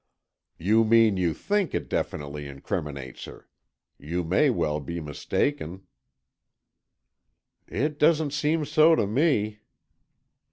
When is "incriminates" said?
2.47-3.25